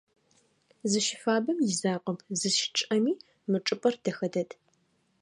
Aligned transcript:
Зыщыфабэм 0.91 1.57
изакъоп, 1.69 2.19
зыщычъыӏэми 2.39 3.13
мы 3.49 3.57
чӏыпӏэр 3.65 3.95
дэхэ 4.03 4.27
дэд. 4.33 4.49